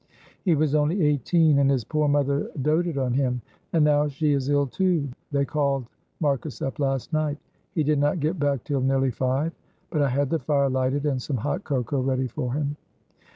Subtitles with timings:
[0.43, 4.49] "He was only eighteen and his poor mother doated on him, and now she is
[4.49, 5.07] ill too.
[5.31, 5.85] They called
[6.19, 7.37] Marcus up last night;
[7.75, 9.53] he did not get back till nearly five,
[9.91, 12.77] but I had the fire lighted and some hot cocoa ready for him.